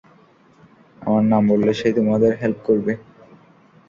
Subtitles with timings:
[1.01, 2.93] আমার নাম বললে সে তোমাদের হেল্প করবে।